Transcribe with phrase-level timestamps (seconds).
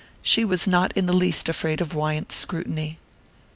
[0.23, 2.97] She was not in the least afraid of Wyant's scrutiny.